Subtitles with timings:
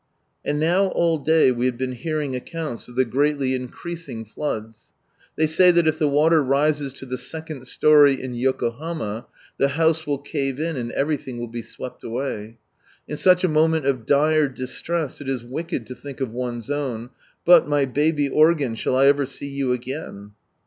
[0.43, 4.91] And now all day we have been hearing accounts of the greatly increasing floods.
[5.35, 9.27] They say that if the water rises to the second storey in Yokobama,
[9.59, 12.57] the house will cave in, and everything will be swept away.
[13.07, 17.11] In such a moment of dire distress it is wicked lo think of one's own,—
[17.45, 20.31] but, my baby organ, shall I ever see you again